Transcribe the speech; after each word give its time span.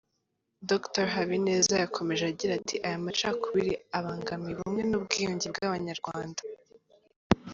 Dr 0.69 1.05
Habineza 1.15 1.73
yakomeje 1.83 2.23
agira 2.31 2.51
ati 2.59 2.75
“Aya 2.87 3.05
macakubiri 3.05 3.71
abangamiye 3.97 4.53
ubumwe 4.55 4.81
n’ubwiyunge 4.85 5.47
bw’abanyarwanda. 5.53 6.41